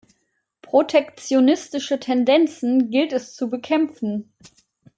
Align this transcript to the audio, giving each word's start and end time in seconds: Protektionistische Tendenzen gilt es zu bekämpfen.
Protektionistische 0.63 1.99
Tendenzen 1.99 2.89
gilt 2.89 3.13
es 3.13 3.35
zu 3.35 3.51
bekämpfen. 3.51 4.33